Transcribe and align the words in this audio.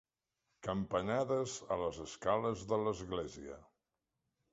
Campanades 0.67 1.53
a 1.75 1.77
les 1.81 1.99
escales 2.05 2.63
de 2.71 2.81
l'Església. 2.85 3.59